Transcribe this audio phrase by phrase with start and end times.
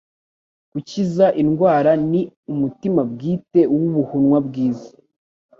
[0.71, 4.89] Gukiza indwara ni umutima bwite w'Ubuhunwa bwiza;